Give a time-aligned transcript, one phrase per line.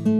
[0.00, 0.14] Me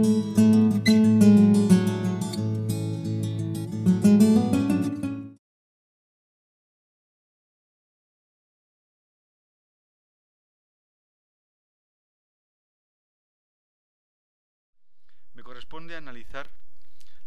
[15.43, 16.51] corresponde analizar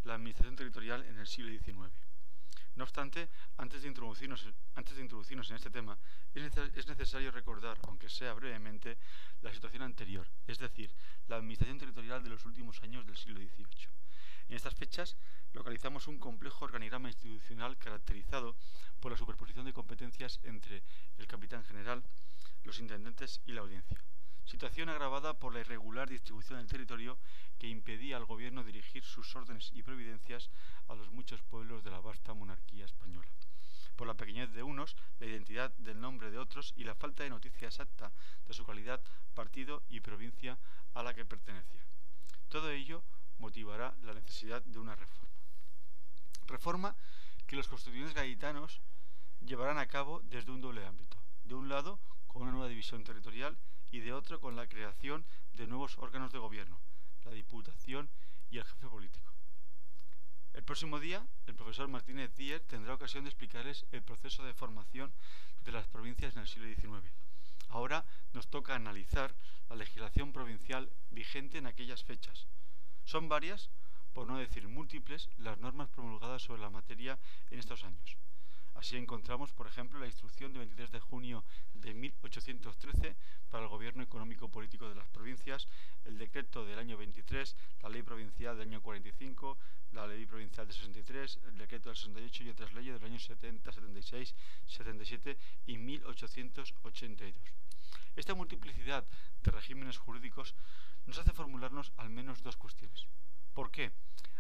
[0.05, 1.91] la administración territorial en el siglo XIX.
[2.77, 5.97] No obstante, antes de introducirnos, antes de introducirnos en este tema,
[6.35, 8.99] es necesario recordar, aunque sea brevemente,
[9.43, 10.91] la situación anterior, es decir,
[11.29, 13.89] la administración territorial de los últimos años del siglo XVIII.
[14.49, 15.17] En estas fechas
[15.53, 18.57] localizamos un complejo organigrama institucional caracterizado
[19.01, 20.83] por la superposición de competencias entre
[21.19, 22.03] el capitán general,
[22.65, 24.03] los intendentes y la audiencia.
[24.45, 27.19] Situación agravada por la irregular distribución del territorio
[27.59, 30.51] que impedía al gobierno dirigir sus órdenes y providencias
[30.89, 33.29] a los muchos pueblos de la vasta monarquía española.
[33.97, 37.31] Por la pequeñez de unos, la identidad del nombre de otros y la falta de
[37.31, 38.13] noticia exacta
[38.47, 39.01] de su calidad,
[39.35, 40.59] partido y provincia
[40.95, 41.85] a la que pertenecía.
[42.49, 43.03] Todo ello
[43.39, 45.33] motivará la necesidad de una reforma.
[46.47, 46.97] Reforma
[47.47, 48.81] que los constituyentes gaditanos
[49.41, 51.17] llevarán a cabo desde un doble ámbito.
[51.45, 53.57] De un lado, con una nueva división territorial
[53.95, 56.81] y de otro con la creación de nuevos órganos de gobierno,
[57.25, 58.11] la Diputación
[58.51, 59.33] y el jefe político.
[60.53, 65.15] El próximo día, el profesor Martínez Díez tendrá ocasión de explicarles el proceso de formación
[65.63, 67.09] de las provincias en el siglo XIX.
[67.69, 69.33] Ahora nos toca analizar
[69.69, 72.49] la legislación provincial vigente en aquellas fechas.
[73.05, 73.71] Son varias,
[74.13, 77.17] por no decir múltiples, las normas promulgadas sobre la materia
[77.51, 78.17] en estos años.
[78.75, 81.45] Así encontramos, por ejemplo, la instrucción de 23 de junio
[81.75, 83.17] de 1813
[83.49, 85.69] para el gobierno económico político de las provincias,
[86.05, 89.57] el decreto del año 23, la ley provincial del año 45,
[89.93, 93.73] la ley provincial del 63, el decreto del 68 y otras leyes del año 70,
[93.73, 94.35] 76,
[94.67, 97.33] 77 y 1882.
[98.17, 99.05] Esta multiplicidad
[99.43, 100.55] de regímenes jurídicos
[101.07, 103.07] nos hace formularnos al menos dos cuestiones.
[103.53, 103.93] ¿Por qué?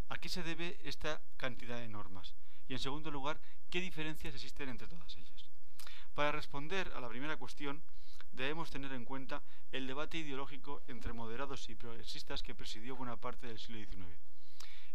[0.08, 2.34] ¿A qué se debe esta cantidad de normas?
[2.68, 5.50] Y en segundo lugar, ¿qué diferencias existen entre todas ellas?
[6.14, 7.82] Para responder a la primera cuestión,
[8.32, 9.42] debemos tener en cuenta
[9.72, 14.06] el debate ideológico entre moderados y progresistas que presidió buena parte del siglo XIX.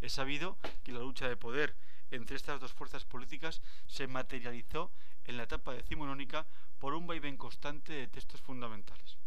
[0.02, 1.75] Es sabido que la lucha de poder
[2.12, 4.91] entre estas dos fuerzas políticas se materializó
[5.25, 6.47] en la etapa decimonónica
[6.79, 9.18] por un vaivén constante de textos fundamentales.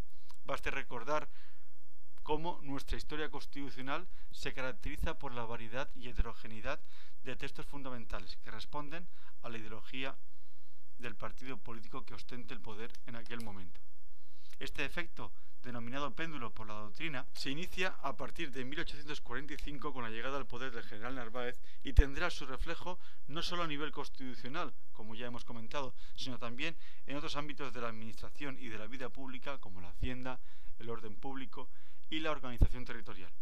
[0.45, 1.29] Baste recordar
[2.23, 6.81] cómo nuestra historia constitucional se caracteriza por la variedad y heterogeneidad
[7.25, 9.07] de textos fundamentales que responden
[9.43, 10.17] a la ideología
[10.99, 13.81] del partido político que ostente el poder en aquel momento.
[14.59, 20.11] Este efecto, denominado péndulo por la doctrina, se inicia a partir de 1845 con la
[20.11, 24.73] llegada al poder del general Narváez y tendrá su reflejo no solo a nivel constitucional,
[24.93, 28.87] como ya hemos comentado, sino también en otros ámbitos de la administración y de la
[28.87, 30.41] vida pública, como la hacienda,
[30.79, 31.69] el orden público
[32.13, 33.33] y la organización territorial.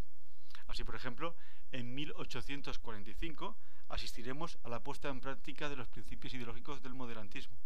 [0.68, 1.34] Así, por ejemplo,
[1.72, 3.56] en 1845
[3.88, 7.58] asistiremos a la puesta en práctica de los principios ideológicos del moderantismo,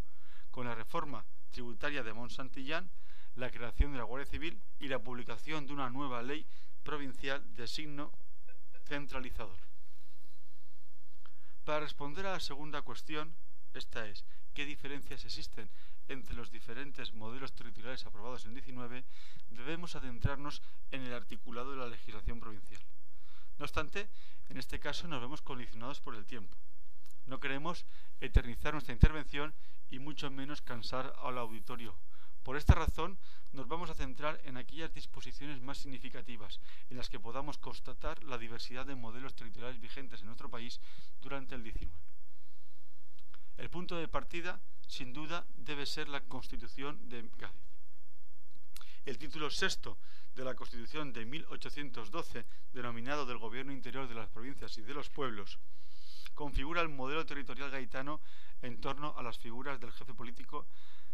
[0.50, 2.90] con la reforma tributaria de Montsantillán,
[3.34, 6.46] la creación de la Guardia Civil y la publicación de una nueva ley
[6.82, 8.10] provincial de signo
[8.86, 9.58] centralizador.
[11.64, 13.34] Para responder a la segunda cuestión,
[13.78, 14.24] esta es,
[14.54, 15.70] ¿qué diferencias existen
[16.08, 19.04] entre los diferentes modelos territoriales aprobados en 19?
[19.50, 22.80] Debemos adentrarnos en el articulado de la legislación provincial.
[23.58, 24.08] No obstante,
[24.48, 26.56] en este caso nos vemos condicionados por el tiempo.
[27.26, 27.86] No queremos
[28.20, 29.54] eternizar nuestra intervención
[29.90, 31.96] y mucho menos cansar al auditorio.
[32.42, 33.18] Por esta razón,
[33.52, 36.60] nos vamos a centrar en aquellas disposiciones más significativas,
[36.90, 40.80] en las que podamos constatar la diversidad de modelos territoriales vigentes en nuestro país
[41.22, 42.13] durante el XIX.
[43.56, 47.62] El punto de partida, sin duda, debe ser la Constitución de Cádiz.
[49.04, 49.98] El título sexto
[50.34, 55.08] de la Constitución de 1812, denominado del Gobierno Interior de las Provincias y de los
[55.08, 55.60] Pueblos,
[56.34, 58.20] configura el modelo territorial gaitano
[58.62, 60.66] en torno a las figuras del jefe político,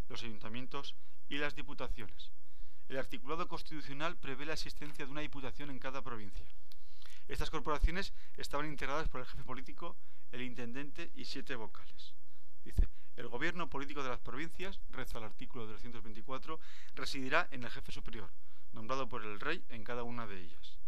[0.08, 0.94] los ayuntamientos
[1.28, 2.30] y las diputaciones.
[2.88, 6.46] El articulado constitucional prevé la existencia de una diputación en cada provincia.
[7.28, 9.96] Estas corporaciones estaban integradas por el jefe político,
[10.32, 12.14] el intendente y siete vocales.
[12.64, 16.58] Dice, el gobierno político de las provincias, reza el artículo 224,
[16.94, 18.30] residirá en el jefe superior,
[18.72, 20.78] nombrado por el rey en cada una de ellas.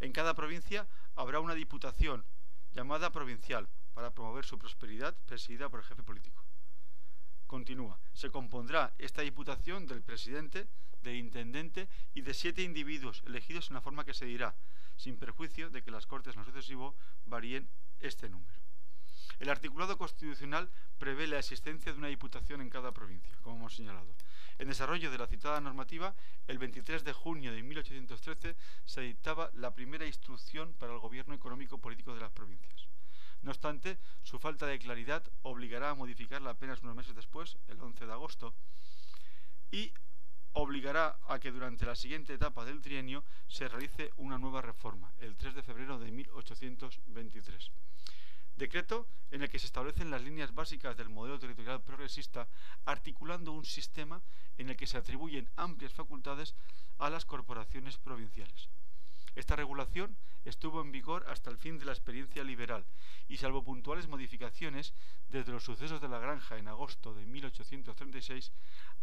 [0.00, 2.24] En cada provincia habrá una diputación
[2.72, 6.44] llamada provincial para promover su prosperidad, presidida por el jefe político.
[7.46, 10.68] Continúa, se compondrá esta diputación del presidente,
[11.02, 14.54] del intendente y de siete individuos elegidos en la forma que se dirá,
[14.96, 17.68] sin perjuicio de que las Cortes en lo sucesivo varíen
[17.98, 18.59] este número.
[19.40, 24.14] El articulado constitucional prevé la existencia de una diputación en cada provincia, como hemos señalado.
[24.58, 26.14] En desarrollo de la citada normativa,
[26.46, 31.34] el 23 de junio de 1813 1813 se dictaba la primera instrucción para el gobierno
[31.34, 32.88] económico-político de las provincias.
[33.42, 38.06] No obstante, su falta de claridad obligará a modificarla apenas unos meses después, el 11
[38.06, 38.54] de agosto,
[39.70, 39.92] y
[40.52, 45.36] obligará a que durante la siguiente etapa del trienio se realice una nueva reforma, el
[45.36, 47.70] 3 de febrero de 1823.
[48.56, 52.48] Decreto en el que se establecen las líneas básicas del modelo territorial progresista,
[52.84, 54.20] articulando un sistema
[54.58, 56.54] en el que se atribuyen amplias facultades
[56.98, 58.68] a las corporaciones provinciales.
[59.36, 62.84] Esta regulación estuvo en vigor hasta el fin de la experiencia liberal
[63.28, 64.92] y salvo puntuales modificaciones
[65.28, 68.52] desde los sucesos de la granja en agosto de 1836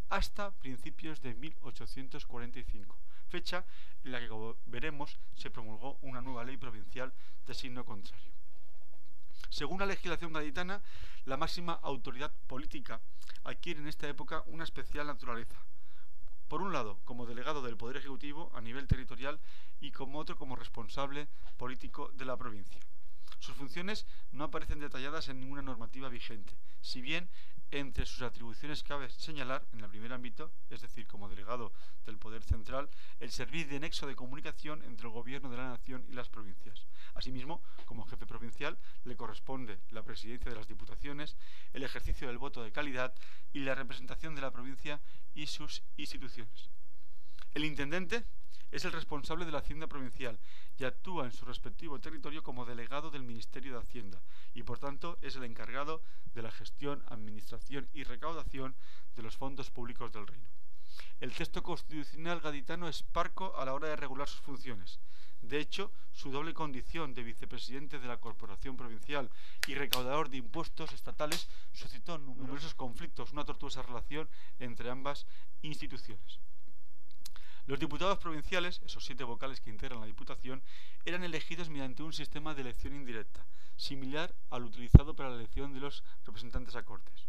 [0.09, 2.97] hasta principios de 1845,
[3.29, 3.65] fecha
[4.03, 7.13] en la que, como veremos, se promulgó una nueva ley provincial
[7.45, 8.36] de signo contrario.
[9.49, 10.81] Según la legislación gaditana,
[11.25, 13.01] la máxima autoridad política
[13.43, 15.57] adquiere en esta época una especial naturaleza.
[16.47, 19.39] Por un lado, como delegado del Poder Ejecutivo a nivel territorial
[19.79, 22.79] y como otro como responsable político de la provincia.
[23.39, 27.29] Sus funciones no aparecen detalladas en ninguna normativa vigente, si bien
[27.71, 31.73] entre sus atribuciones cabe señalar, en el primer ámbito, es decir, como delegado
[32.05, 36.05] del Poder Central, el servir de nexo de comunicación entre el Gobierno de la Nación
[36.07, 36.87] y las provincias.
[37.13, 41.35] Asimismo, como jefe provincial, le corresponde la presidencia de las diputaciones,
[41.73, 43.13] el ejercicio del voto de calidad
[43.53, 45.01] y la representación de la provincia
[45.33, 46.69] y sus instituciones.
[47.53, 48.25] El intendente
[48.71, 50.39] es el responsable de la Hacienda Provincial
[50.77, 54.21] y actúa en su respectivo territorio como delegado del Ministerio de Hacienda
[54.53, 56.01] y por tanto es el encargado
[56.33, 58.75] de la gestión, administración y recaudación
[59.15, 60.49] de los fondos públicos del reino.
[61.19, 64.99] El texto constitucional gaditano es parco a la hora de regular sus funciones.
[65.41, 69.29] De hecho, su doble condición de vicepresidente de la Corporación Provincial
[69.67, 74.27] y recaudador de impuestos estatales suscitó numerosos conflictos, una tortuosa relación
[74.59, 75.25] entre ambas
[75.61, 76.39] instituciones.
[77.67, 80.63] Los diputados provinciales, esos siete vocales que integran la Diputación,
[81.03, 85.81] eran elegidos mediante un sistema de elección indirecta, similar al utilizado para la elección de
[85.81, 87.27] los representantes a Cortes.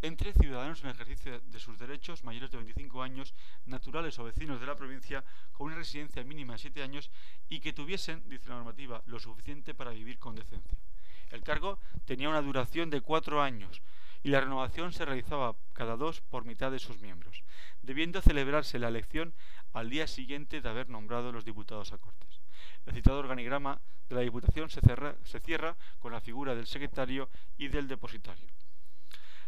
[0.00, 3.34] Entre ciudadanos en ejercicio de sus derechos mayores de 25 años,
[3.66, 5.22] naturales o vecinos de la provincia,
[5.52, 7.10] con una residencia mínima de 7 años
[7.50, 10.78] y que tuviesen, dice la normativa, lo suficiente para vivir con decencia.
[11.28, 13.82] El cargo tenía una duración de cuatro años
[14.22, 17.44] y la renovación se realizaba cada dos por mitad de sus miembros
[17.82, 19.34] debiendo celebrarse la elección
[19.72, 22.40] al día siguiente de haber nombrado los diputados a Cortes.
[22.86, 24.80] El citado organigrama de la Diputación se,
[25.40, 28.48] cierra con la figura del secretario y del depositario.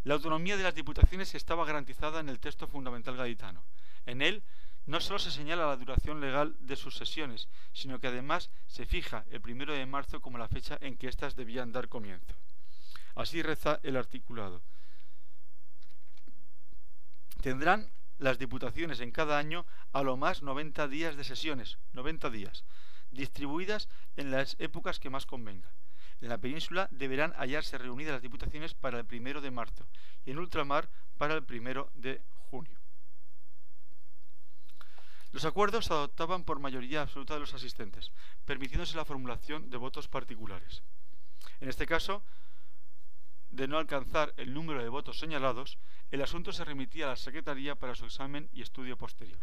[0.04, 3.64] La autonomía de las diputaciones estaba garantizada en el texto fundamental gaditano.
[4.06, 4.42] En él
[4.86, 9.24] no solo se señala la duración legal de sus sesiones, sino que además se fija
[9.30, 12.34] el primero de marzo como la fecha en que éstas debían dar comienzo.
[13.14, 14.62] Así reza el articulado.
[17.40, 22.64] Tendrán las diputaciones en cada año a lo más 90 días de sesiones, 90 días,
[23.10, 25.68] distribuidas en las épocas que más convenga.
[26.20, 29.88] En la península deberán hallarse reunidas las diputaciones para el primero de marzo
[30.24, 30.88] y en ultramar
[31.18, 32.78] para el primero de junio.
[35.32, 38.12] Los acuerdos se adoptaban por mayoría absoluta de los asistentes,
[38.44, 40.82] permitiéndose la formulación de votos particulares.
[41.60, 42.22] En este caso,
[43.52, 45.78] de no alcanzar el número de votos señalados,
[46.10, 49.38] el asunto se remitía a la Secretaría para su examen y estudio posterior.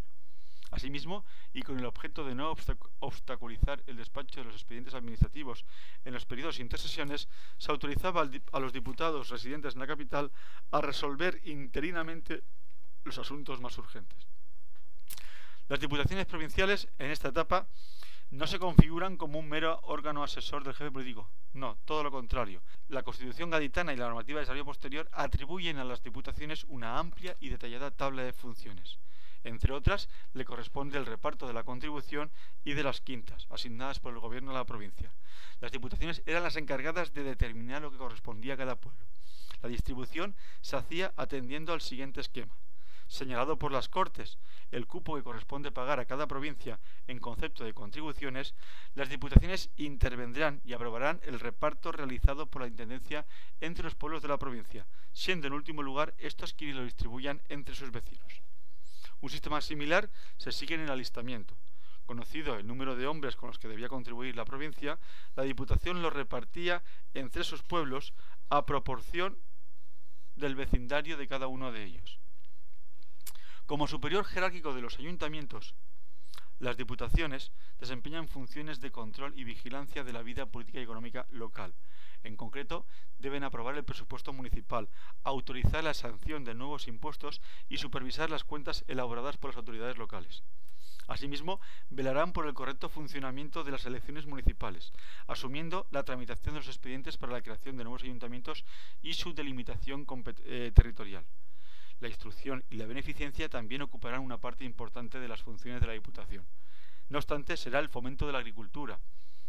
[0.72, 2.54] Asimismo, y con el objeto de no
[3.00, 5.66] obstaculizar el despacho de los expedientes administrativos
[6.06, 10.32] en los periodos intersesiones, se autorizaba a los diputados residentes en la capital
[10.72, 12.44] a resolver interinamente
[13.04, 14.28] los asuntos más urgentes.
[15.68, 17.68] Las diputaciones provinciales en esta etapa
[18.32, 21.30] no se configuran como un mero órgano asesor del jefe político.
[21.54, 22.62] No, todo lo contrario.
[22.90, 27.36] La Constitución gaditana y la normativa de desarrollo posterior atribuyen a las diputaciones una amplia
[27.40, 29.00] y detallada tabla de funciones.
[29.44, 32.32] Entre otras, le corresponde el reparto de la contribución
[32.64, 35.12] y de las quintas, asignadas por el gobierno de la provincia.
[35.60, 39.06] Las diputaciones eran las encargadas de determinar lo que correspondía a cada pueblo.
[39.62, 42.54] La distribución se hacía atendiendo al siguiente esquema
[43.10, 44.38] señalado por las Cortes,
[44.72, 48.54] el cupo que corresponde pagar a cada provincia en concepto de contribuciones,
[48.94, 53.26] las diputaciones intervendrán y aprobarán el reparto realizado por la Intendencia
[53.60, 57.76] entre los pueblos de la provincia, siendo en último lugar estos quienes lo distribuyan entre
[57.76, 58.42] sus vecinos.
[59.22, 61.58] Un sistema similar se sigue en el alistamiento.
[62.06, 65.00] Conocido el número de hombres con los que debía contribuir la provincia,
[65.36, 68.14] la Diputación lo repartía entre sus pueblos
[68.50, 69.38] a proporción
[70.36, 72.20] del vecindario de cada uno de ellos.
[73.70, 75.76] Como superior jerárquico de los ayuntamientos,
[76.58, 81.76] las diputaciones desempeñan funciones de control y vigilancia de la vida política y económica local.
[82.24, 82.88] En concreto,
[83.20, 84.90] deben aprobar el presupuesto municipal,
[85.24, 90.42] autorizar la sanción de nuevos impuestos y supervisar las cuentas elaboradas por las autoridades locales.
[91.08, 91.62] Asimismo,
[91.92, 94.94] velarán por el correcto funcionamiento de las elecciones municipales,
[95.28, 98.66] asumiendo la tramitación de los expedientes para la creación de nuevos ayuntamientos
[99.04, 100.08] y su delimitación
[100.46, 101.24] eh, territorial.
[102.00, 105.94] La instrucción y la beneficencia también ocuparán una parte importante de las funciones de la
[105.94, 106.46] Diputación.
[107.10, 109.00] No obstante, será el fomento de la agricultura,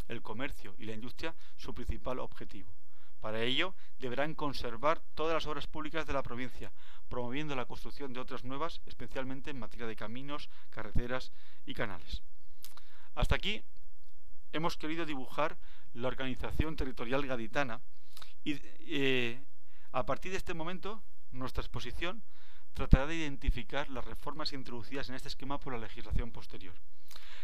[0.08, 2.72] el comercio y la industria su principal objetivo.
[3.20, 6.72] Para ello, deberán conservar todas las obras públicas de la provincia,
[7.08, 11.30] promoviendo la construcción de otras nuevas, especialmente en materia de caminos, carreteras
[11.66, 12.22] y canales.
[13.14, 13.62] Hasta aquí
[14.52, 15.58] hemos querido dibujar
[15.92, 17.80] la organización territorial gaditana
[18.42, 19.42] y eh,
[19.92, 22.22] a partir de este momento nuestra exposición
[22.74, 26.74] tratará de identificar las reformas introducidas en este esquema por la legislación posterior.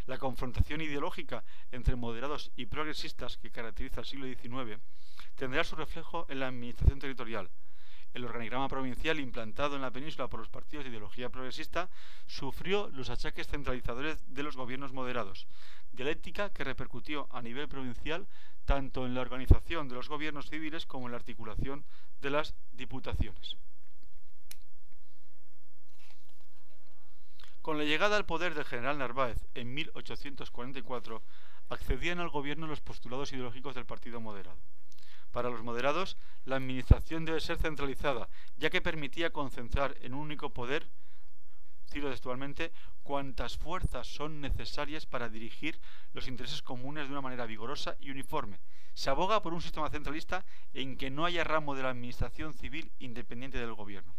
[0.06, 4.80] La confrontación ideológica entre moderados y progresistas que caracteriza el siglo XIX
[5.34, 7.50] tendrá su reflejo en la administración territorial.
[8.14, 11.90] El organigrama provincial implantado en la península por los partidos de ideología progresista
[12.26, 15.46] sufrió los achaques centralizadores de los gobiernos moderados,
[15.92, 18.26] dialéctica que repercutió a nivel provincial
[18.64, 21.84] tanto en la organización de los gobiernos civiles como en la articulación
[22.22, 23.56] de las diputaciones.
[27.66, 31.20] Con la llegada al poder del general Narváez en 1844,
[31.68, 34.60] accedían al gobierno los postulados ideológicos del Partido Moderado.
[35.32, 40.50] Para los moderados, la administración debe ser centralizada, ya que permitía concentrar en un único
[40.50, 40.88] poder,
[41.90, 42.70] cito textualmente,
[43.02, 45.80] cuantas fuerzas son necesarias para dirigir
[46.12, 48.60] los intereses comunes de una manera vigorosa y uniforme.
[48.94, 52.92] Se aboga por un sistema centralista en que no haya ramo de la administración civil
[53.00, 54.14] independiente del gobierno.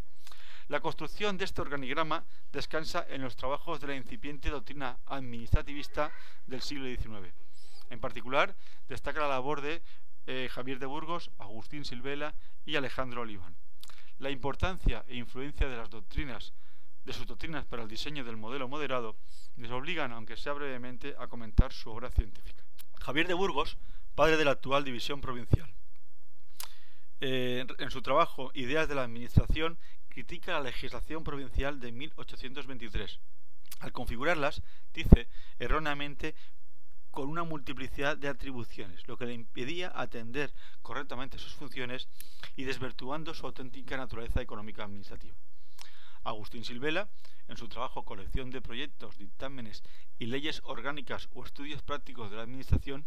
[0.69, 6.11] La construcción de este organigrama descansa en los trabajos de la incipiente doctrina administrativista
[6.45, 7.33] del siglo XIX.
[7.89, 8.53] En particular,
[8.89, 9.81] destaca la labor de
[10.25, 13.55] eh, Javier de Burgos, Agustín Silvela y Alejandro Oliván.
[14.19, 19.15] La importancia e influencia de sus doctrinas para el diseño del modelo moderado,
[19.55, 22.65] les obligan, aunque sea brevemente, a comentar su obra científica.
[22.99, 23.77] Javier de Burgos,
[24.15, 25.73] padre de la actual división provincial.
[27.21, 29.79] Eh, en su trabajo Ideas de la Administración,
[30.17, 33.19] critica la legislación provincial de 1823.
[33.81, 36.33] Al configurarlas, dice erróneamente
[37.11, 42.09] con una multiplicidad de atribuciones, lo que le impedía atender correctamente sus funciones
[42.55, 45.35] y desvirtuando su auténtica naturaleza económica administrativa.
[46.23, 47.09] Agustín Silvela,
[47.47, 49.83] en su trabajo Colección de proyectos, dictámenes
[50.17, 53.05] y leyes orgánicas o estudios prácticos de la Administración,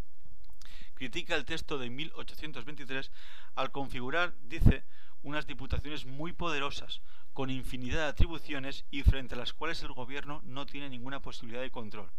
[0.94, 3.10] critica el texto de 1823
[3.56, 4.84] al configurar, dice,
[5.22, 7.00] unas diputaciones muy poderosas,
[7.32, 11.62] con infinidad de atribuciones y frente a las cuales el gobierno no tiene ninguna posibilidad
[11.62, 12.10] de control,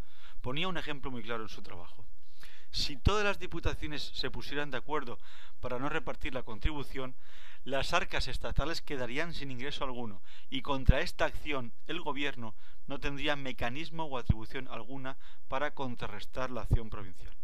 [0.42, 2.04] Ponía un ejemplo muy claro en su trabajo.
[2.72, 5.20] Si todas las diputaciones se pusieran de acuerdo
[5.60, 7.16] para no repartir la contribución,
[7.64, 12.56] las arcas estatales quedarían sin ingreso alguno, y contra esta acción el gobierno
[12.88, 15.18] no tendría mecanismo o atribución alguna
[15.48, 17.36] para contrarrestar la acción provincial.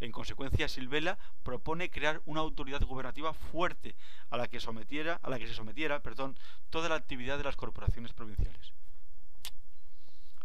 [0.00, 3.94] En consecuencia, Silvela propone crear una autoridad gubernativa fuerte
[4.30, 6.38] a la que sometiera, a la que se sometiera, perdón,
[6.70, 8.72] toda la actividad de las corporaciones provinciales.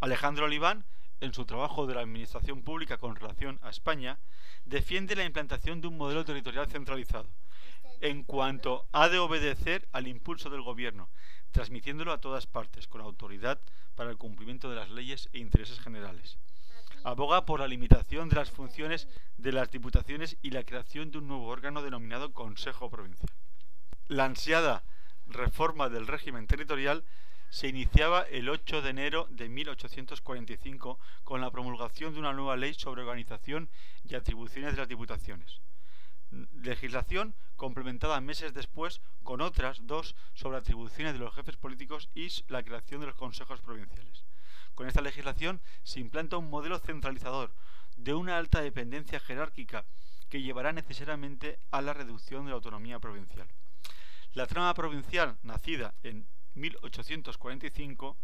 [0.02, 0.86] Alejandro Oliván
[1.22, 4.20] en su trabajo de la Administración Pública con relación a España,
[4.66, 7.30] defiende la implantación de un modelo territorial centralizado,
[8.02, 11.10] en cuanto ha de obedecer al impulso del Gobierno,
[11.52, 13.60] transmitiéndolo a todas partes, con autoridad
[13.96, 16.38] para el cumplimiento de las leyes e intereses generales.
[17.06, 19.08] Aboga por la limitación de las funciones
[19.38, 23.30] de las diputaciones y la creación de un nuevo órgano denominado Consejo Provincial.
[24.08, 24.84] La ansiada
[25.28, 27.04] reforma del régimen territorial
[27.50, 32.74] se iniciaba el 8 de enero de 1845 con la promulgación de una nueva ley
[32.74, 33.70] sobre organización
[34.04, 35.62] y atribuciones de las diputaciones.
[36.54, 42.64] Legislación complementada meses después con otras dos sobre atribuciones de los jefes políticos y la
[42.64, 44.26] creación de los consejos provinciales.
[44.76, 47.54] Con esta legislación se implanta un modelo centralizador
[47.96, 49.86] de una alta dependencia jerárquica
[50.30, 53.48] que llevará necesariamente a la reducción de la autonomía provincial.
[54.34, 58.18] La trama provincial, nacida en 1845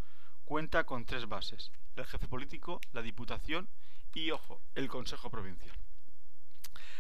[0.44, 3.70] cuenta con tres bases, el jefe político, la Diputación
[4.14, 5.76] y, ojo, el Consejo Provincial.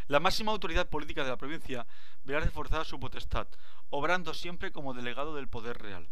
[0.07, 1.85] La máxima autoridad política de la provincia
[2.23, 3.47] verá reforzada su potestad,
[3.89, 6.09] obrando siempre como delegado del poder real.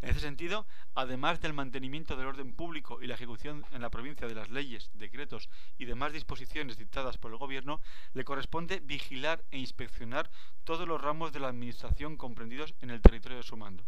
[0.00, 4.28] En ese sentido, además del mantenimiento del orden público y la ejecución en la provincia
[4.28, 7.80] de las leyes, decretos y demás disposiciones dictadas por el Gobierno,
[8.12, 10.30] le corresponde vigilar e inspeccionar
[10.62, 13.84] todos los ramos de la Administración comprendidos en el territorio de su mando.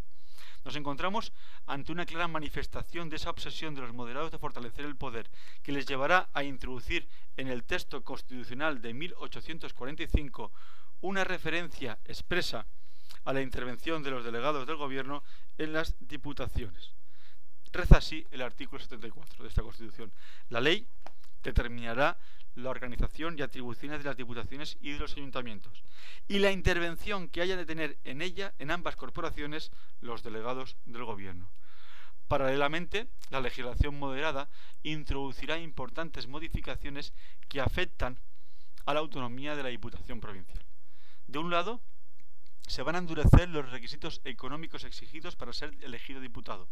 [0.64, 1.32] Nos encontramos
[1.66, 5.30] ante una clara manifestación de esa obsesión de los moderados de fortalecer el poder,
[5.62, 10.52] que les llevará a introducir en el texto constitucional de 1845
[11.02, 12.66] una referencia expresa
[13.30, 15.22] a la intervención de los delegados del gobierno
[15.56, 16.90] en las diputaciones.
[17.72, 20.12] Reza así el artículo 74 de esta Constitución.
[20.48, 20.84] La ley
[21.44, 22.18] determinará
[22.56, 25.84] la organización y atribuciones de las diputaciones y de los ayuntamientos
[26.26, 29.70] y la intervención que haya de tener en ella, en ambas corporaciones,
[30.00, 31.48] los delegados del gobierno.
[32.26, 34.48] Paralelamente, la legislación moderada
[34.82, 37.12] introducirá importantes modificaciones
[37.48, 38.18] que afectan
[38.86, 40.64] a la autonomía de la Diputación Provincial.
[41.28, 41.80] De un lado,
[42.66, 46.68] se van a endurecer los requisitos económicos exigidos para ser elegido diputado,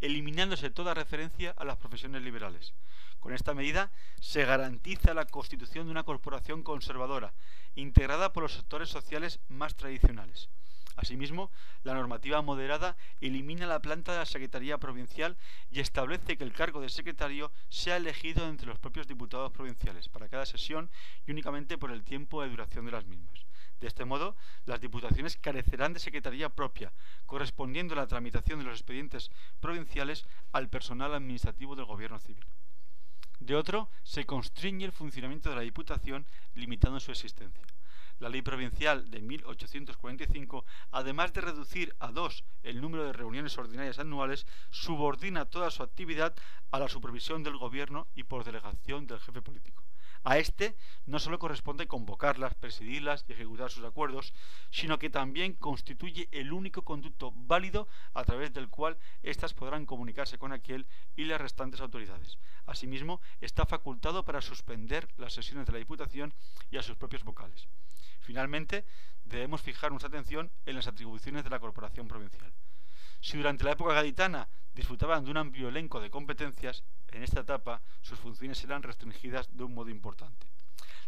[0.00, 2.74] eliminándose toda referencia a las profesiones liberales.
[3.20, 7.34] Con esta medida se garantiza la constitución de una corporación conservadora,
[7.74, 10.48] integrada por los sectores sociales más tradicionales.
[10.96, 11.50] Asimismo,
[11.84, 15.36] la normativa moderada elimina la planta de la Secretaría Provincial
[15.70, 20.28] y establece que el cargo de secretario sea elegido entre los propios diputados provinciales para
[20.30, 20.90] cada sesión
[21.26, 23.44] y únicamente por el tiempo de duración de las mismas.
[23.80, 26.92] De este modo, las diputaciones carecerán de secretaría propia,
[27.26, 29.30] correspondiendo la tramitación de los expedientes
[29.60, 32.46] provinciales al personal administrativo del Gobierno civil.
[33.38, 37.66] De otro, se constriñe el funcionamiento de la Diputación limitando su existencia.
[38.18, 43.98] La ley provincial de 1845, además de reducir a dos el número de reuniones ordinarias
[43.98, 46.34] anuales, subordina toda su actividad
[46.70, 49.84] a la supervisión del Gobierno y por delegación del jefe político.
[50.28, 50.74] A este
[51.06, 54.34] no solo corresponde convocarlas, presidirlas y ejecutar sus acuerdos,
[54.72, 60.36] sino que también constituye el único conducto válido a través del cual éstas podrán comunicarse
[60.36, 62.38] con aquel y las restantes autoridades.
[62.66, 66.34] Asimismo, está facultado para suspender las sesiones de la Diputación
[66.72, 67.68] y a sus propios vocales.
[68.18, 68.84] Finalmente,
[69.22, 72.52] debemos fijar nuestra atención en las atribuciones de la Corporación Provincial.
[73.20, 77.82] Si durante la época gaditana disfrutaban de un amplio elenco de competencias, en esta etapa
[78.02, 80.46] sus funciones serán restringidas de un modo importante.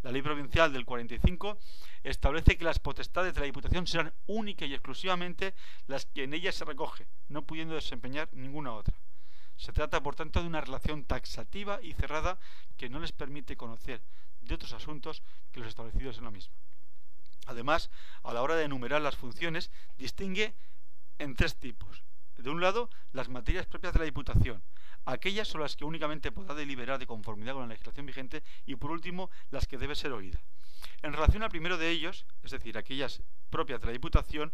[0.03, 1.59] La ley provincial del 45
[2.05, 5.55] establece que las potestades de la Diputación serán únicas y exclusivamente
[5.87, 8.97] las que en ella se recoge, no pudiendo desempeñar ninguna otra.
[9.57, 12.39] Se trata, por tanto, de una relación taxativa y cerrada
[12.77, 14.01] que no les permite conocer
[14.41, 16.55] de otros asuntos que los establecidos en la misma.
[17.47, 17.91] Además,
[18.23, 20.55] a la hora de enumerar las funciones, distingue
[21.19, 22.05] en tres tipos.
[22.39, 24.63] De un lado, las materias propias de la Diputación,
[25.05, 28.93] aquellas son las que únicamente podrá deliberar de conformidad con la legislación vigente y por
[28.93, 30.41] último las que debe ser oída.
[31.03, 34.53] En relación al primero de ellos, es decir, aquellas propias de la Diputación,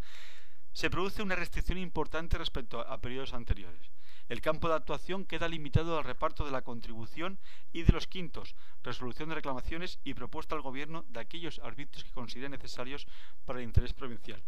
[0.73, 3.91] se produce una restricción importante respecto a periodos anteriores.
[4.29, 7.37] El campo de actuación queda limitado al reparto de la contribución
[7.71, 12.11] y de los quintos, resolución de reclamaciones y propuesta al Gobierno de aquellos arbitrios que
[12.11, 13.05] considere necesarios
[13.45, 14.43] para el interés provincial.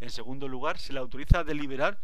[0.00, 2.00] En segundo lugar, se le autoriza a deliberar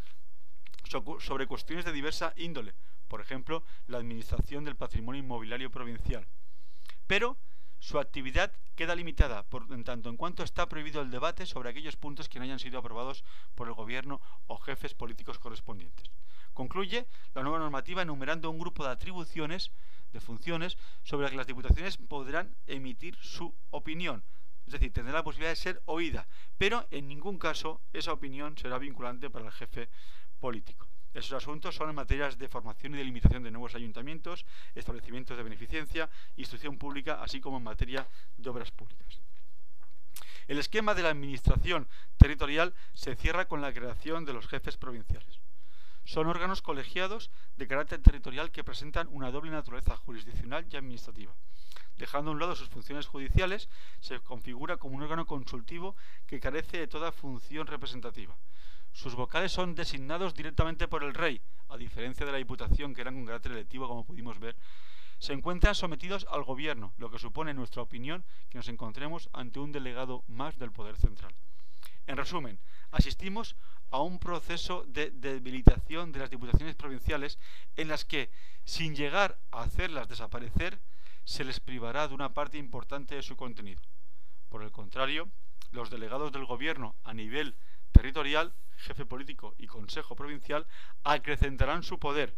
[0.85, 2.73] sobre cuestiones de diversa índole,
[3.07, 6.27] por ejemplo, la administración del patrimonio inmobiliario provincial.
[7.07, 7.37] Pero
[7.79, 11.97] su actividad queda limitada por en tanto en cuanto está prohibido el debate sobre aquellos
[11.97, 16.09] puntos que no hayan sido aprobados por el gobierno o jefes políticos correspondientes.
[16.53, 19.71] Concluye la nueva normativa enumerando un grupo de atribuciones,
[20.13, 24.23] de funciones, sobre las que las diputaciones podrán emitir su opinión,
[24.65, 28.77] es decir, tendrá la posibilidad de ser oída, pero en ningún caso esa opinión será
[28.79, 29.89] vinculante para el jefe
[30.39, 30.87] político.
[31.13, 34.45] Esos asuntos son en materias de formación y delimitación de nuevos ayuntamientos,
[34.75, 38.05] establecimientos de beneficencia, instrucción pública, así como en materia
[38.37, 39.21] de obras públicas.
[40.47, 45.39] El esquema de la administración territorial se cierra con la creación de los jefes provinciales.
[46.03, 51.33] Son órganos colegiados de carácter territorial que presentan una doble naturaleza jurisdiccional y administrativa.
[51.97, 53.69] Dejando a un lado sus funciones judiciales,
[54.01, 55.95] se configura como un órgano consultivo
[56.27, 58.35] que carece de toda función representativa.
[58.95, 63.15] Sus vocales son designados directamente por el rey, a diferencia de la Diputación, que eran
[63.15, 64.55] con carácter electivo, como pudimos ver.
[65.19, 69.59] Se encuentran sometidos al gobierno, lo que supone, en nuestra opinión, que nos encontremos ante
[69.59, 71.35] un delegado más del poder central.
[72.07, 72.57] En resumen,
[72.91, 73.57] asistimos
[73.91, 77.37] a un proceso de debilitación de las diputaciones provinciales
[77.75, 78.31] en las que,
[78.63, 80.79] sin llegar a hacerlas desaparecer,
[81.25, 83.81] se les privará de una parte importante de su contenido.
[84.47, 85.29] Por el contrario,
[85.71, 87.57] los delegados del gobierno a nivel
[87.95, 90.67] territorial jefe político y consejo provincial
[91.03, 92.35] acrecentarán su poder,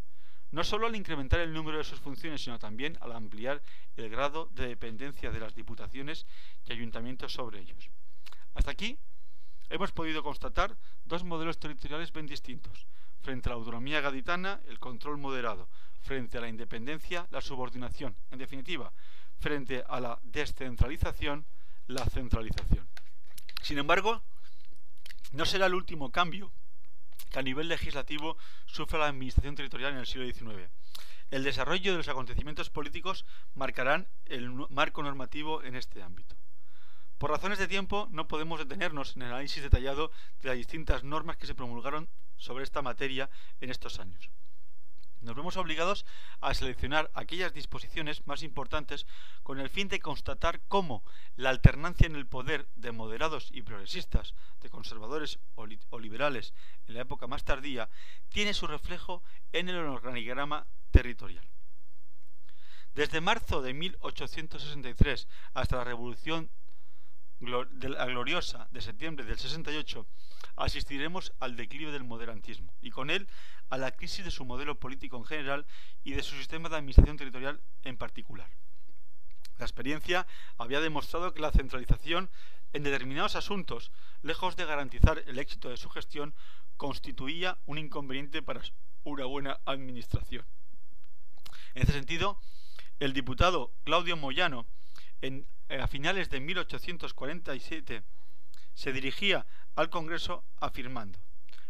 [0.51, 3.61] no solo al incrementar el número de sus funciones, sino también al ampliar
[3.95, 6.25] el grado de dependencia de las diputaciones
[6.65, 7.89] y ayuntamientos sobre ellos.
[8.53, 8.97] Hasta aquí
[9.69, 12.85] hemos podido constatar dos modelos territoriales bien distintos.
[13.19, 15.67] Frente a la autonomía gaditana, el control moderado.
[16.01, 18.15] Frente a la independencia, la subordinación.
[18.31, 18.93] En definitiva,
[19.39, 21.45] frente a la descentralización,
[21.87, 22.87] la centralización.
[23.61, 24.23] Sin embargo,
[25.31, 26.51] no será el último cambio
[27.31, 30.69] que a nivel legislativo sufra la administración territorial en el siglo XIX.
[31.29, 36.35] El desarrollo de los acontecimientos políticos marcarán el marco normativo en este ámbito.
[37.17, 40.11] Por razones de tiempo no podemos detenernos en el análisis detallado
[40.41, 44.29] de las distintas normas que se promulgaron sobre esta materia en estos años.
[45.21, 46.05] Nos vemos obligados
[46.41, 49.05] a seleccionar aquellas disposiciones más importantes
[49.43, 51.03] con el fin de constatar cómo
[51.35, 55.65] la alternancia en el poder de moderados y progresistas, de conservadores o,
[55.99, 56.53] liberales
[56.87, 57.89] en la época más tardía,
[58.29, 61.47] tiene su reflejo en el organigrama territorial.
[62.93, 66.49] Desde marzo de 1863 hasta la Revolución
[67.39, 70.07] Gloriosa de septiembre del 68,
[70.57, 73.27] asistiremos al declive del moderantismo y con él
[73.69, 75.65] a la crisis de su modelo político en general
[76.03, 78.49] y de su sistema de administración territorial en particular.
[79.57, 82.29] La experiencia había demostrado que la centralización
[82.73, 83.91] en determinados asuntos,
[84.21, 86.35] lejos de garantizar el éxito de su gestión,
[86.75, 88.61] constituía un inconveniente para
[89.03, 90.45] una buena administración.
[91.73, 92.39] En ese sentido,
[92.99, 94.67] el diputado Claudio Moyano,
[95.21, 98.03] en, a finales de 1847,
[98.73, 99.45] se dirigía
[99.77, 101.19] al Congreso afirmando,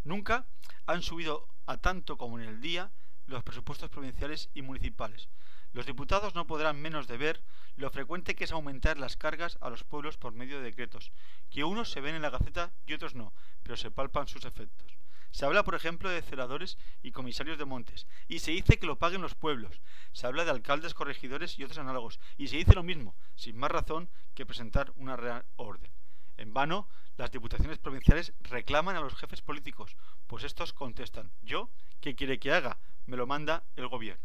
[0.05, 0.47] nunca
[0.85, 2.89] han subido a tanto como en el día
[3.25, 5.27] los presupuestos provinciales y municipales.
[5.73, 7.43] Los diputados no podrán menos de ver
[7.75, 11.11] lo frecuente que es aumentar las cargas a los pueblos por medio de decretos,
[11.49, 14.95] que unos se ven en la Gaceta y otros no, pero se palpan sus efectos.
[15.31, 18.97] Se habla, por ejemplo, de celadores y comisarios de montes, y se dice que lo
[18.97, 19.81] paguen los pueblos.
[20.13, 23.69] Se habla de alcaldes, corregidores y otros análogos, y se dice lo mismo, sin más
[23.69, 25.91] razón que presentar una real orden.
[26.37, 29.95] En vano, las diputaciones provinciales reclaman a los jefes políticos,
[30.27, 31.69] pues estos contestan, ¿yo
[31.99, 32.77] qué quiere que haga?
[33.05, 34.23] Me lo manda el gobierno.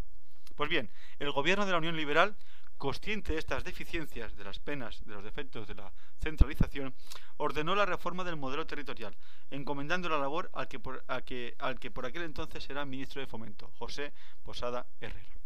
[0.54, 2.36] Pues bien, el gobierno de la Unión Liberal,
[2.76, 6.94] consciente de estas deficiencias, de las penas, de los defectos de la centralización,
[7.36, 9.16] ordenó la reforma del modelo territorial,
[9.50, 15.41] encomendando la labor al que por, aquel entonces era ministro de Fomento, José Posada Herrera.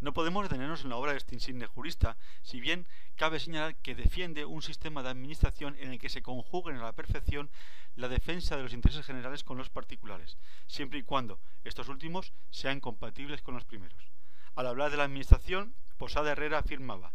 [0.00, 3.94] No podemos detenernos en la obra de este insigne jurista, si bien cabe señalar que
[3.94, 7.50] defiende un sistema de administración en el que se conjuguen a la perfección
[7.94, 12.80] la defensa de los intereses generales con los particulares, siempre y cuando estos últimos sean
[12.80, 14.10] compatibles con los primeros.
[14.54, 17.14] Al hablar de la administración, Posada Herrera afirmaba,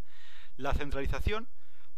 [0.56, 1.48] la centralización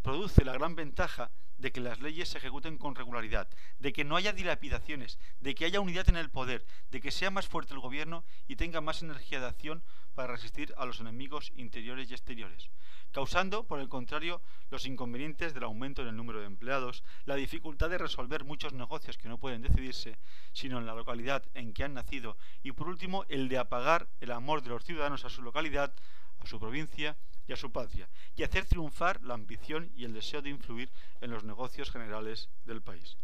[0.02, 4.16] produce la gran ventaja de que las leyes se ejecuten con regularidad, de que no
[4.16, 7.80] haya dilapidaciones, de que haya unidad en el poder, de que sea más fuerte el
[7.80, 9.82] gobierno y tenga más energía de acción
[10.14, 12.70] para resistir a los enemigos interiores y exteriores,
[13.12, 17.90] causando, por el contrario, los inconvenientes del aumento en el número de empleados, la dificultad
[17.90, 20.18] de resolver muchos negocios que no pueden decidirse,
[20.52, 24.32] sino en la localidad en que han nacido, y por último, el de apagar el
[24.32, 25.94] amor de los ciudadanos a su localidad,
[26.38, 30.42] a su provincia y a su patria, y hacer triunfar la ambición y el deseo
[30.42, 33.16] de influir en los negocios generales del país.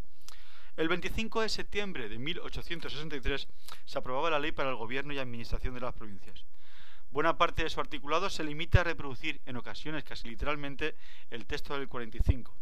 [0.76, 3.48] El 25 de septiembre de 1863
[3.84, 6.44] se aprobaba la ley para el gobierno y administración de las provincias.
[7.10, 10.96] Buena parte de su articulado se limita a reproducir en ocasiones casi literalmente
[11.30, 12.56] el texto del 45.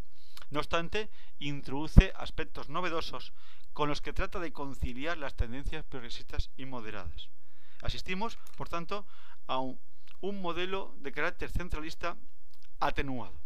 [0.50, 3.34] No obstante, introduce aspectos novedosos
[3.74, 7.28] con los que trata de conciliar las tendencias progresistas y moderadas.
[7.82, 9.06] Asistimos, por tanto,
[9.46, 9.78] a un,
[10.20, 12.16] un modelo de carácter centralista
[12.80, 13.40] atenuado.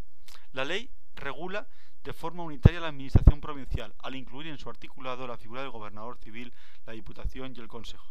[0.52, 1.68] La ley regula
[2.04, 6.18] de forma unitaria la administración provincial, al incluir en su articulado la figura del gobernador
[6.18, 6.52] civil,
[6.86, 8.06] la Diputación y el Consejo.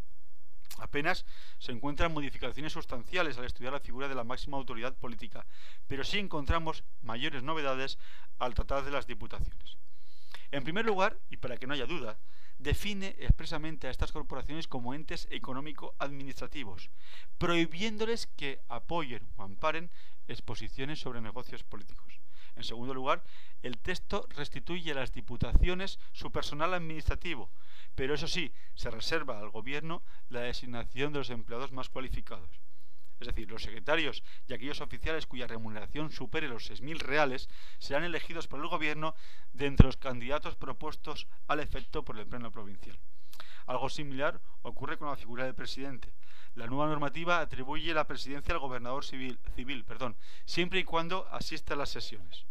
[0.77, 1.25] Apenas
[1.59, 5.45] se encuentran modificaciones sustanciales al estudiar la figura de la máxima autoridad política,
[5.87, 7.97] pero sí encontramos mayores novedades
[8.39, 9.77] al tratar de las diputaciones.
[10.51, 12.17] En primer lugar, y para que no haya duda,
[12.61, 16.91] define expresamente a estas corporaciones como entes económico-administrativos,
[17.37, 19.89] prohibiéndoles que apoyen o amparen
[20.27, 22.21] exposiciones sobre negocios políticos.
[22.55, 23.23] En segundo lugar,
[23.63, 27.49] el texto restituye a las diputaciones su personal administrativo,
[27.95, 32.59] pero eso sí, se reserva al gobierno la designación de los empleados más cualificados.
[33.21, 38.47] Es decir, los secretarios y aquellos oficiales cuya remuneración supere los 6.000 reales serán elegidos
[38.47, 39.13] por el gobierno
[39.53, 42.97] de entre los candidatos propuestos al efecto por el pleno provincial.
[43.67, 46.11] Algo similar ocurre con la figura del presidente.
[46.55, 51.75] La nueva normativa atribuye la presidencia al gobernador civil, civil perdón, siempre y cuando asista
[51.75, 52.47] a las sesiones.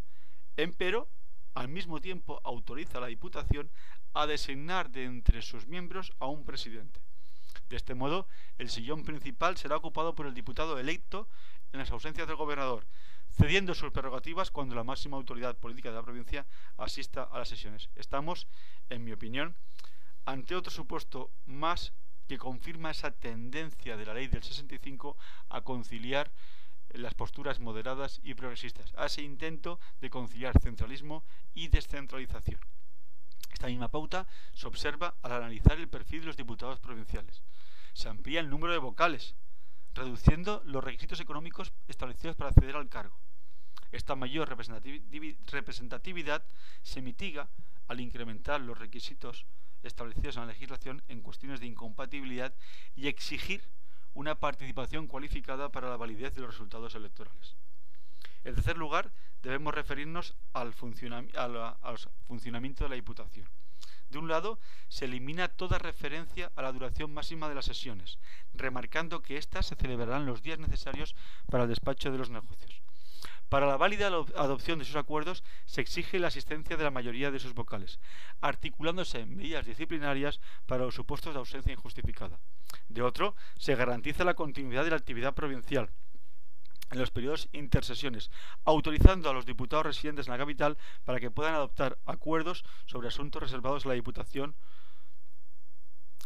[0.57, 1.09] Empero,
[1.55, 3.73] al mismo tiempo autoriza a la Diputación
[4.15, 7.01] a designar de entre sus miembros a un presidente.
[7.69, 8.27] De este modo,
[8.59, 11.29] el sillón principal será ocupado por el diputado electo
[11.73, 12.87] en las ausencias del gobernador,
[13.31, 17.89] cediendo sus prerrogativas cuando la máxima autoridad política de la provincia asista a las sesiones.
[17.95, 18.47] Estamos,
[18.89, 19.55] en mi opinión,
[20.25, 21.93] ante otro supuesto más
[22.29, 25.17] que confirma esa tendencia de la ley del 65
[25.49, 26.31] a conciliar
[26.91, 32.61] las posturas moderadas y progresistas, a ese intento de conciliar centralismo y descentralización.
[33.61, 37.43] Esta misma pauta se observa al analizar el perfil de los diputados provinciales.
[37.93, 39.35] Se amplía el número de vocales,
[39.93, 43.21] reduciendo los requisitos económicos establecidos para acceder al cargo.
[43.93, 46.43] Esta mayor representatividad
[46.83, 47.51] se mitiga
[47.87, 49.45] al incrementar los requisitos
[49.83, 52.55] establecidos en la legislación en cuestiones de incompatibilidad
[52.97, 53.69] y exigir
[54.15, 57.57] una participación cualificada para la validez de los resultados electorales.
[58.45, 63.49] En tercer lugar, debemos referirnos al, funcionamiento de la Diputación.
[64.09, 68.19] De un lado, se elimina toda referencia a la duración máxima de las sesiones,
[68.55, 71.15] remarcando que éstas se celebrarán los días necesarios
[71.49, 72.83] para el despacho de los negocios.
[73.49, 77.41] Para la válida adopción de sus acuerdos se exige la asistencia de la mayoría de
[77.41, 77.99] sus vocales,
[78.41, 82.39] articulándose medidas disciplinarias para los supuestos de ausencia injustificada.
[82.89, 85.91] De otro, se garantiza la continuidad de la actividad provincial,
[86.91, 88.31] en los periodos intersesiones,
[88.65, 93.43] autorizando a los diputados residentes en la capital para que puedan adoptar acuerdos sobre asuntos
[93.43, 94.57] reservados a la Diputación.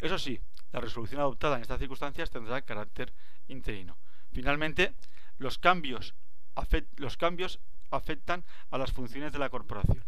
[0.01, 0.41] Eso sí,
[0.73, 3.13] la resolución adoptada en estas circunstancias tendrá carácter
[3.47, 3.99] interino.
[4.33, 4.95] Finalmente,
[5.39, 6.15] los cambios,
[6.97, 10.05] los cambios afectan a las funciones de la corporación.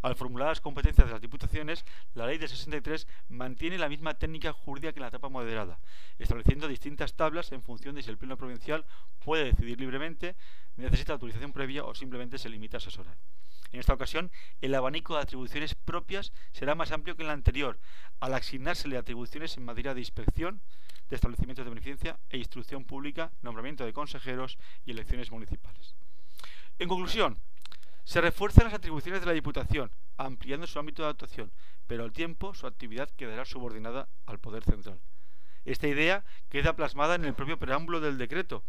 [0.00, 1.84] Al formular las competencias de las diputaciones,
[2.14, 5.80] la ley de 63 mantiene la misma técnica jurídica que en la etapa moderada,
[6.18, 8.84] estableciendo distintas tablas en función de si el Pleno Provincial
[9.24, 10.36] puede decidir libremente,
[10.76, 13.16] necesita autorización previa o simplemente se limita a asesorar.
[13.72, 14.30] En esta ocasión,
[14.60, 17.78] el abanico de atribuciones propias será más amplio que en la anterior,
[18.20, 20.62] al asignársele atribuciones en materia de inspección,
[21.10, 25.94] de establecimientos de beneficencia e instrucción pública, nombramiento de consejeros y elecciones municipales.
[26.78, 27.38] En conclusión,
[28.08, 31.52] se refuerzan las atribuciones de la Diputación, ampliando su ámbito de actuación,
[31.86, 34.98] pero al tiempo su actividad quedará subordinada al Poder Central.
[35.66, 38.64] Esta idea queda plasmada en el propio preámbulo del decreto,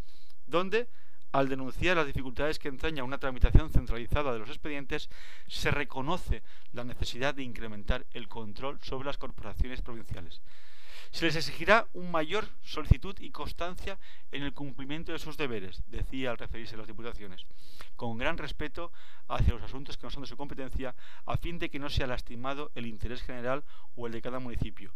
[0.45, 0.89] donde,
[1.32, 5.10] al denunciar las dificultades que entraña una tramitación centralizada de los expedientes,
[5.47, 10.41] se reconoce la necesidad de incrementar el control sobre las corporaciones provinciales.
[11.12, 13.98] Se les exigirá un mayor solicitud y constancia
[14.32, 17.45] en el cumplimiento de sus deberes, decía al referirse a las diputaciones,
[17.95, 18.91] con gran respeto
[19.28, 20.95] hacia los asuntos que no son de su competencia,
[21.26, 23.63] a fin de que no sea lastimado el interés general
[23.95, 24.93] o el de cada municipio,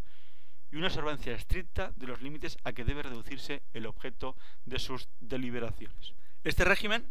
[0.71, 5.07] y una observancia estricta de los límites a que debe reducirse el objeto de sus
[5.19, 6.13] deliberaciones.
[6.43, 7.05] Este régimen,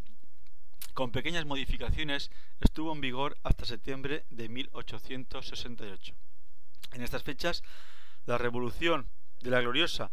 [0.95, 6.15] con pequeñas modificaciones, estuvo en vigor hasta septiembre de 1868.
[6.93, 7.63] En estas fechas,
[8.27, 9.09] la revolución
[9.41, 10.11] de la gloriosa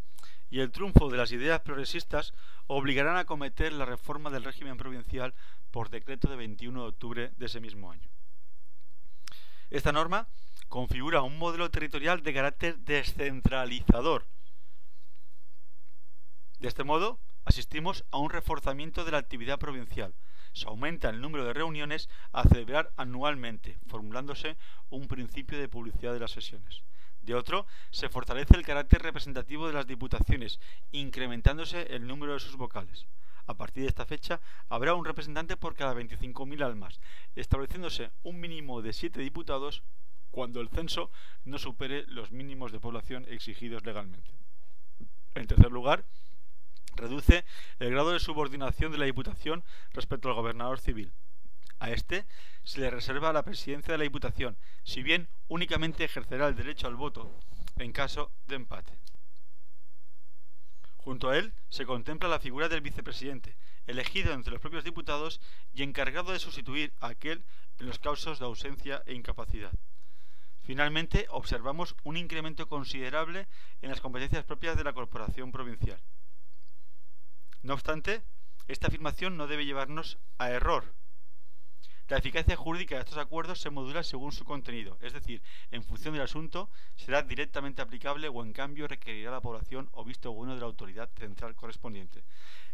[0.50, 2.34] y el triunfo de las ideas progresistas
[2.68, 5.34] obligarán a cometer la reforma del régimen provincial
[5.72, 8.10] por decreto de 21 de octubre de ese mismo año.
[9.70, 10.28] Esta norma
[10.68, 14.28] configura un modelo territorial de carácter descentralizador.
[16.60, 20.14] De este modo, asistimos a un reforzamiento de la actividad provincial.
[20.54, 24.58] Se aumenta el número de reuniones a celebrar anualmente, formulándose
[24.90, 26.84] un principio de publicidad de las sesiones.
[27.22, 30.60] De otro, se fortalece el carácter representativo de las diputaciones,
[30.92, 33.06] incrementándose el número de sus vocales.
[33.46, 37.00] A partir de esta fecha, habrá un representante por cada 25.000 almas,
[37.36, 39.84] estableciéndose un mínimo de 7 diputados
[40.32, 41.10] cuando el censo
[41.46, 44.30] no supere los mínimos de población exigidos legalmente.
[45.36, 46.06] En tercer lugar,
[46.96, 47.46] reduce
[47.80, 51.12] el grado de subordinación de la Diputación respecto al gobernador civil.
[51.80, 52.26] A este
[52.64, 56.96] se le reserva la presidencia de la Diputación, si bien únicamente ejercerá el derecho al
[56.96, 57.34] voto
[57.78, 59.00] en caso de empate.
[60.98, 63.56] Junto a él se contempla la figura del vicepresidente,
[63.88, 65.40] elegido entre los propios diputados
[65.74, 67.44] y encargado de sustituir a aquel
[67.80, 69.72] en los casos de ausencia e incapacidad.
[70.62, 73.48] Finalmente, observamos un incremento considerable
[73.82, 76.00] en las competencias propias de la Corporación Provincial.
[77.64, 78.22] No obstante,
[78.68, 80.94] esta afirmación no debe llevarnos a error,
[82.10, 86.16] la eficacia jurídica de estos acuerdos se modula según su contenido, es decir, en función
[86.16, 90.62] del asunto, será directamente aplicable o en cambio requerirá la población o visto bueno de
[90.62, 92.24] la autoridad central correspondiente.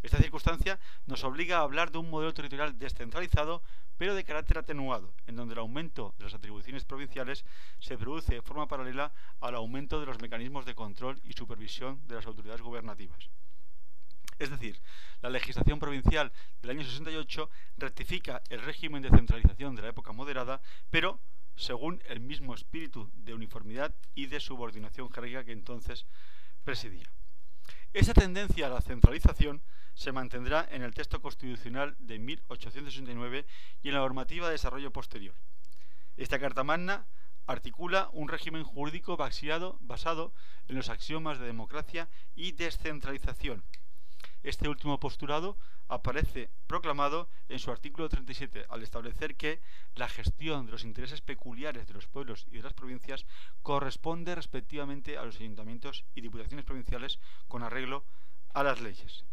[0.03, 3.61] Esta circunstancia nos obliga a hablar de un modelo territorial descentralizado,
[3.97, 7.43] pero de carácter atenuado, en donde el aumento de las atribuciones provinciales
[7.79, 12.15] se produce de forma paralela al aumento de los mecanismos de control y supervisión de
[12.15, 13.29] las autoridades gubernativas.
[14.37, 14.81] Es decir,
[15.21, 20.61] la legislación provincial del año 68 rectifica el régimen de centralización de la época moderada,
[20.89, 21.19] pero
[21.55, 26.05] según el mismo espíritu de uniformidad y de subordinación jerárquica que entonces
[26.63, 27.09] presidía.
[27.93, 33.45] Esa tendencia a la centralización se mantendrá en el texto constitucional de 1869
[33.81, 35.33] y en la normativa de desarrollo posterior.
[36.17, 37.07] Esta Carta Magna
[37.47, 40.33] articula un régimen jurídico basado
[40.67, 43.63] en los axiomas de democracia y descentralización,
[44.45, 49.59] este último postulado aparece proclamado en su artículo 37 al establecer que
[49.95, 53.25] la gestión de los intereses peculiares de los pueblos y de las provincias
[53.63, 58.05] corresponde respectivamente a los ayuntamientos y diputaciones provinciales con arreglo
[58.53, 59.25] a las leyes.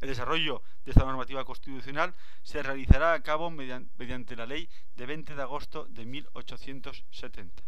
[0.00, 5.34] El desarrollo de esta normativa constitucional se realizará a cabo mediante la ley de 20
[5.34, 7.62] de agosto de 1870.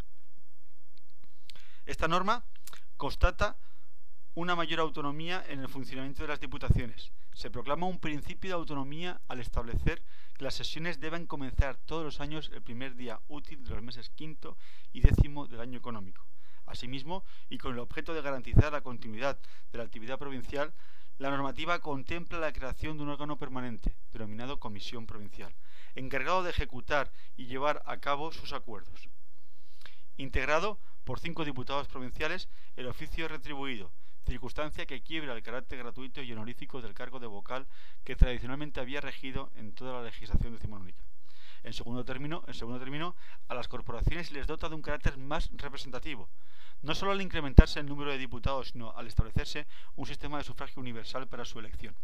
[1.84, 2.44] Esta norma
[2.96, 3.56] constata
[4.36, 7.10] una mayor autonomía en el funcionamiento de las diputaciones.
[7.32, 10.02] Se proclama un principio de autonomía al establecer
[10.34, 14.10] que las sesiones deben comenzar todos los años el primer día útil de los meses
[14.10, 14.58] quinto
[14.92, 16.26] y décimo del año económico.
[16.66, 19.38] Asimismo, y con el objeto de garantizar la continuidad
[19.72, 20.74] de la actividad provincial,
[21.16, 25.54] la normativa contempla la creación de un órgano permanente, denominado Comisión Provincial,
[25.94, 29.08] encargado de ejecutar y llevar a cabo sus acuerdos.
[30.18, 33.92] Integrado por cinco diputados provinciales, el oficio es retribuido,
[34.26, 37.66] circunstancia que quiebra el carácter gratuito y honorífico del cargo de vocal
[38.04, 41.02] que tradicionalmente había regido en toda la legislación decimonónica.
[41.62, 43.16] En segundo término, en segundo término,
[43.48, 46.28] a las corporaciones les dota de un carácter más representativo,
[46.82, 50.80] no solo al incrementarse el número de diputados, sino al establecerse un sistema de sufragio
[50.80, 51.96] universal para su elección.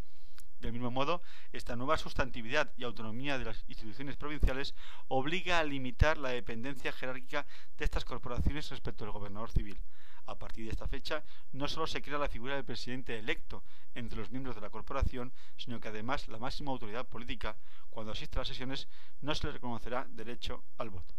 [0.63, 1.23] Del mismo modo,
[1.53, 4.77] esta nueva sustantividad y autonomía de las instituciones provinciales
[5.09, 7.45] obliga a limitar la dependencia jerárquica
[7.77, 9.83] de estas corporaciones respecto al gobernador civil.
[10.27, 13.65] A partir de esta fecha, no solo se crea la figura del presidente electo
[13.97, 17.57] entre los miembros de la corporación, sino que además la máxima autoridad política,
[17.91, 18.87] cuando asista a las sesiones,
[19.21, 21.13] no se le reconocerá derecho al voto.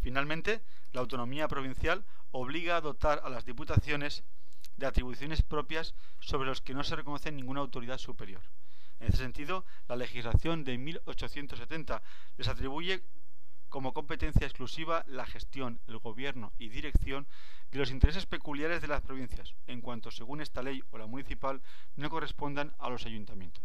[0.00, 4.24] Finalmente, la autonomía provincial obliga a dotar a las diputaciones
[4.76, 8.42] de atribuciones propias sobre los que no se reconoce ninguna autoridad superior.
[9.00, 12.02] En ese sentido, la legislación de 1870
[12.36, 13.02] les atribuye
[13.68, 17.26] como competencia exclusiva la gestión, el gobierno y dirección
[17.70, 21.60] de los intereses peculiares de las provincias, en cuanto según esta ley o la municipal
[21.96, 23.64] no correspondan a los ayuntamientos.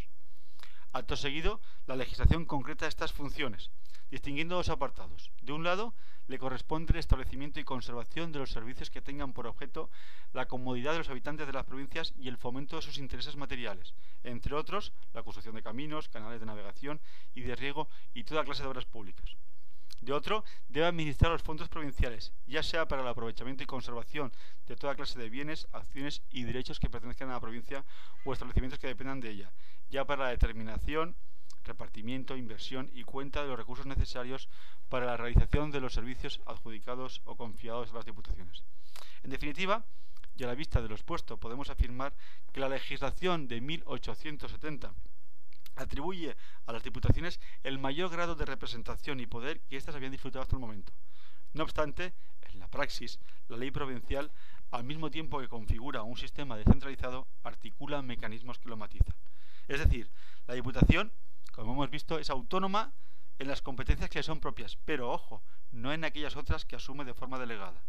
[0.92, 3.72] Acto seguido, la legislación concreta estas funciones,
[4.12, 5.32] distinguiendo dos apartados.
[5.42, 5.96] De un lado,
[6.28, 9.90] le corresponde el establecimiento y conservación de los servicios que tengan por objeto
[10.34, 13.96] la comodidad de los habitantes de las provincias y el fomento de sus intereses materiales,
[14.24, 17.02] entre otros, la construcción de caminos, canales de navegación
[17.34, 19.36] y de riego y toda clase de obras públicas.
[20.02, 24.32] De otro, debe administrar los fondos provinciales, ya sea para el aprovechamiento y conservación
[24.66, 27.86] de toda clase de bienes, acciones y derechos que pertenezcan a la provincia
[28.26, 29.52] o establecimientos que dependan de ella,
[29.92, 31.16] ya para la determinación,
[31.64, 34.50] repartimiento, inversión y cuenta de los recursos necesarios
[34.90, 38.64] para la realización de los servicios adjudicados o confiados a las diputaciones.
[39.24, 39.86] En definitiva,
[40.36, 42.14] y a la vista de lo expuesto, podemos afirmar
[42.52, 44.94] que la legislación de 1870
[45.76, 50.42] atribuye a las diputaciones el mayor grado de representación y poder que éstas habían disfrutado
[50.42, 50.94] hasta el momento.
[51.54, 52.14] No obstante,
[52.52, 53.20] en la praxis,
[53.50, 54.32] la ley provincial,
[54.72, 59.16] al mismo tiempo que configura un sistema descentralizado, articula mecanismos que lo matizan.
[59.68, 60.10] Es decir,
[60.48, 61.12] la Diputación,
[61.52, 62.94] como hemos visto, es autónoma
[63.40, 67.06] en las competencias que le son propias, pero ojo, no en aquellas otras que asume
[67.06, 67.84] de forma delegada.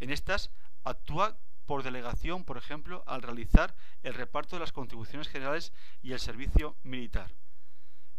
[0.00, 0.50] En estas
[0.84, 5.72] actúa por delegación, por ejemplo, al realizar el reparto de las contribuciones generales
[6.02, 7.34] y el servicio militar.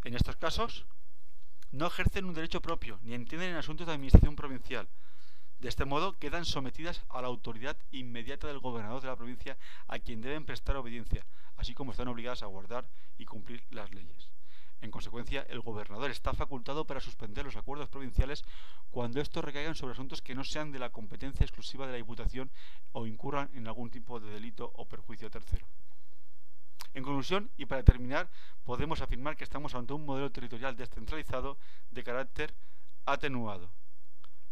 [0.02, 0.86] En estos casos,
[1.70, 4.88] no ejercen un derecho propio ni entienden en asuntos de administración provincial.
[5.64, 9.56] De este modo, quedan sometidas a la autoridad inmediata del gobernador de la provincia
[9.88, 11.24] a quien deben prestar obediencia,
[11.56, 14.28] así como están obligadas a guardar y cumplir las leyes.
[14.82, 18.44] En consecuencia, el gobernador está facultado para suspender los acuerdos provinciales
[18.90, 22.50] cuando estos recaigan sobre asuntos que no sean de la competencia exclusiva de la Diputación
[22.92, 25.66] o incurran en algún tipo de delito o perjuicio tercero.
[26.92, 28.28] En conclusión, y para terminar,
[28.64, 31.56] podemos afirmar que estamos ante un modelo territorial descentralizado
[31.90, 32.54] de carácter
[33.06, 33.70] atenuado.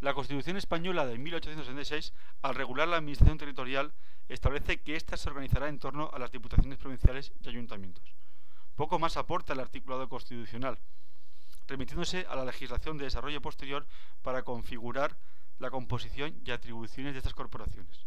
[0.02, 2.12] La Constitución española de 1866,
[2.42, 3.94] al regular la administración territorial,
[4.28, 8.16] establece que ésta se organizará en torno a las diputaciones provinciales y ayuntamientos.
[8.74, 10.80] Poco más aporta el articulado constitucional,
[11.68, 13.86] remitiéndose a la legislación de desarrollo posterior
[14.22, 15.16] para configurar
[15.60, 18.04] la composición y atribuciones de estas corporaciones.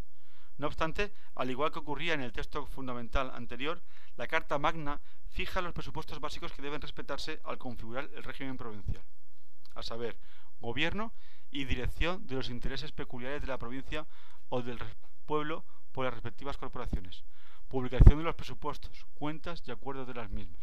[0.58, 3.82] No obstante, al igual que ocurría en el texto fundamental anterior,
[4.18, 9.06] la Carta Magna fija los presupuestos básicos que deben respetarse al configurar el régimen provincial,
[9.76, 10.18] a saber,
[10.60, 11.14] gobierno
[11.56, 14.06] y dirección de los intereses peculiares de la provincia
[14.50, 14.78] o del
[15.26, 15.64] pueblo
[15.94, 17.24] por las respectivas corporaciones,
[17.70, 20.60] publicación de los presupuestos, cuentas y acuerdos de las mismas.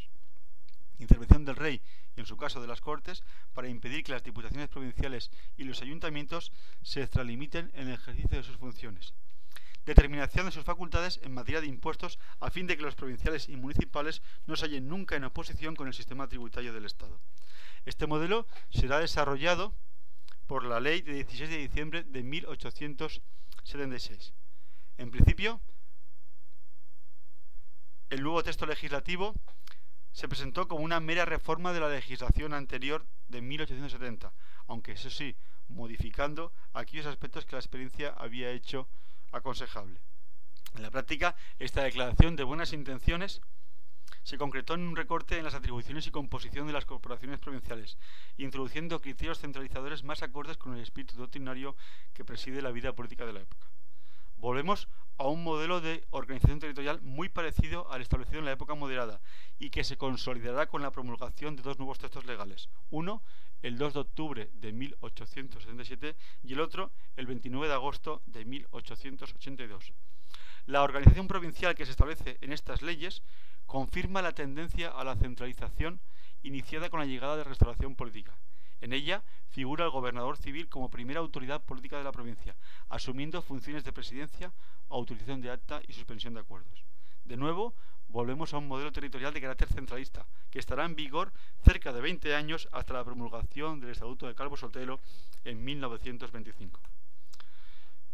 [0.99, 1.81] Intervención del rey
[2.15, 3.25] y en su caso de las Cortes
[3.55, 8.45] para impedir que las diputaciones provinciales y los ayuntamientos se extralimiten en el ejercicio de
[8.45, 9.15] sus funciones.
[9.87, 13.57] Determinación de sus facultades en materia de impuestos a fin de que los provinciales y
[13.57, 17.19] municipales no se hallen nunca en oposición con el sistema tributario del Estado.
[17.87, 19.73] Este modelo será desarrollado
[20.53, 24.35] por la ley de 16 de diciembre de 1876.
[24.99, 25.63] En principio,
[28.11, 29.35] el nuevo texto legislativo
[30.13, 34.31] se presentó como una mera reforma de la legislación anterior de 1870,
[34.67, 35.35] aunque eso sí,
[35.69, 38.91] modificando aquellos aspectos que la experiencia había hecho
[39.31, 40.03] aconsejable.
[40.75, 43.41] En la práctica, esta declaración de buenas intenciones
[44.23, 47.99] se concretó en un recorte en las atribuciones y composición de las corporaciones provinciales,
[48.37, 51.77] introduciendo criterios centralizadores más acordes con el espíritu doctrinario
[52.13, 53.69] que preside la vida política de la época.
[54.37, 59.21] Volvemos a un modelo de organización territorial muy parecido al establecido en la época moderada
[59.59, 62.69] y que se consolidará con la promulgación de dos nuevos textos legales.
[62.91, 63.23] Uno,
[63.63, 69.93] el 2 de octubre de 1877 y el otro, el 29 de agosto de 1882.
[70.67, 73.23] La organización provincial que se establece en estas leyes
[73.67, 76.01] confirma la tendencia a la centralización
[76.43, 78.37] iniciada con la llegada de restauración política.
[78.81, 82.57] En ella figura el gobernador civil como primera autoridad política de la provincia,
[82.89, 84.53] asumiendo funciones de presidencia,
[84.89, 86.85] autorización de acta y suspensión de acuerdos.
[87.25, 87.75] De nuevo,
[88.09, 91.33] volvemos a un modelo territorial de carácter centralista, que estará en vigor
[91.65, 95.01] cerca de 20 años hasta la promulgación del Estatuto de Calvo Sotelo
[95.45, 96.81] en 1925.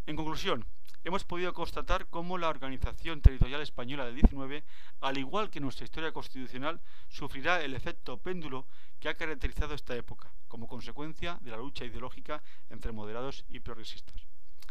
[0.06, 0.64] En conclusión,
[1.04, 4.64] hemos podido constatar cómo la organización territorial española del 19,
[5.00, 8.66] al igual que nuestra historia constitucional, sufrirá el efecto péndulo
[9.00, 14.26] que ha caracterizado esta época, como consecuencia de la lucha ideológica entre moderados y progresistas.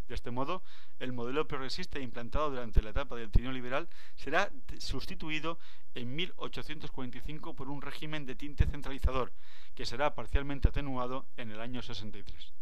[0.08, 0.64] De este modo,
[1.00, 4.50] el modelo progresista implantado durante la etapa del trienio liberal será
[4.80, 5.60] sustituido
[5.96, 9.34] en 1845 por un régimen de tinte centralizador,
[9.76, 12.54] que será parcialmente atenuado en el año 63.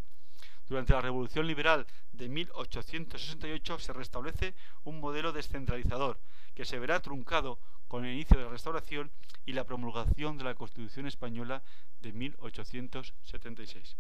[0.68, 6.20] Durante la Revolución Liberal de 1868 se restablece un modelo descentralizador
[6.56, 9.12] que se verá truncado con el inicio de la restauración
[9.46, 11.64] y la promulgación de la Constitución Española
[12.02, 13.96] de 1876.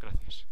[0.00, 0.46] Gracias.